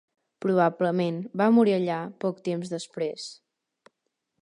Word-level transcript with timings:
Probablement 0.45 1.19
va 1.43 1.49
morir 1.57 1.75
allà 1.77 1.99
poc 2.25 2.43
temps 2.51 2.75
després. 2.75 3.31